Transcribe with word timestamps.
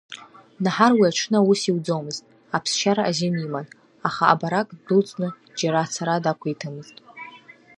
Наҳар 0.63 0.91
уи 0.99 1.07
аҽны 1.09 1.37
аус 1.39 1.61
иуӡомызт, 1.69 2.23
аԥсшьара 2.55 3.03
азин 3.09 3.35
иман, 3.45 3.67
аха 4.07 4.23
абарак 4.33 4.67
ддәылҵны 4.77 5.27
џьара 5.59 5.79
ацара 5.83 6.23
дақәиҭымызт. 6.23 6.97